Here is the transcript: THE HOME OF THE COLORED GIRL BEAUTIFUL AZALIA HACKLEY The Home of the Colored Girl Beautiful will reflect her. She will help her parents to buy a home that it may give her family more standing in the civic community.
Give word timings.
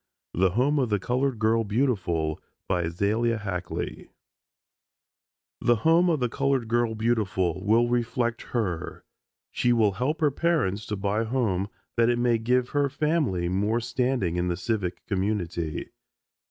THE 0.33 0.49
HOME 0.49 0.79
OF 0.79 0.89
THE 0.89 0.97
COLORED 0.97 1.37
GIRL 1.37 1.63
BEAUTIFUL 1.65 2.41
AZALIA 2.71 3.37
HACKLEY 3.37 4.09
The 5.61 5.75
Home 5.75 6.09
of 6.09 6.19
the 6.19 6.27
Colored 6.27 6.67
Girl 6.67 6.95
Beautiful 6.95 7.63
will 7.63 7.87
reflect 7.87 8.41
her. 8.47 9.03
She 9.51 9.71
will 9.71 9.91
help 9.91 10.19
her 10.21 10.31
parents 10.31 10.87
to 10.87 10.95
buy 10.95 11.21
a 11.21 11.25
home 11.25 11.69
that 11.97 12.09
it 12.09 12.17
may 12.17 12.39
give 12.39 12.69
her 12.69 12.89
family 12.89 13.47
more 13.47 13.79
standing 13.79 14.37
in 14.37 14.47
the 14.47 14.57
civic 14.57 15.05
community. 15.05 15.91